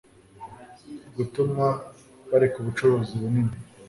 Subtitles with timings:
[1.15, 1.65] gutuma
[2.29, 3.55] bareka ubucuruzi bunini